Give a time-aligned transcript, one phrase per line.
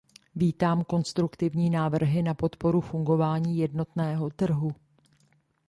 [0.35, 4.71] Vítám konstruktivní návrhy na podporu fungování jednotného trhu.